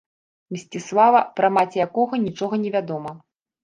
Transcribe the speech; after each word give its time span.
Мсціслава, 0.55 1.23
пра 1.41 1.53
маці 1.59 1.85
якога 1.87 2.23
нічога 2.27 2.55
не 2.67 2.77
вядома. 2.81 3.11